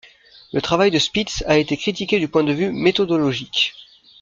[0.51, 3.75] Le travail de Spitz a été critiqué du point de vue méthodologique.